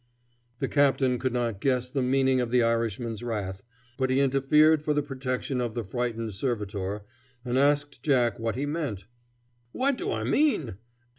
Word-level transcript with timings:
The 0.57 0.67
captain 0.67 1.19
could 1.19 1.31
not 1.31 1.61
guess 1.61 1.87
the 1.87 2.01
meaning 2.01 2.41
of 2.41 2.49
the 2.49 2.63
Irishman's 2.63 3.21
wrath, 3.21 3.63
but 3.99 4.09
he 4.09 4.19
interfered 4.19 4.81
for 4.81 4.95
the 4.95 5.03
protection 5.03 5.61
of 5.61 5.75
the 5.75 5.83
frightened 5.83 6.33
servitor, 6.33 7.03
and 7.45 7.55
asked 7.55 8.01
Jack 8.01 8.39
what 8.39 8.55
he 8.55 8.65
meant. 8.65 9.05
"What 9.73 9.99
do 9.99 10.11
I 10.11 10.23
mean? 10.23 10.79